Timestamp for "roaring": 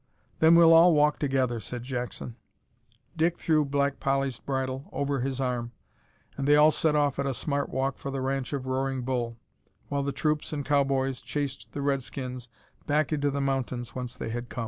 8.65-9.03